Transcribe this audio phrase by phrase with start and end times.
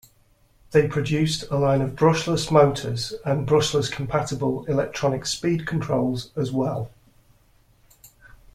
[0.71, 6.89] They produced a line of brushless motors and brushless-compatible electronic speed controls as well.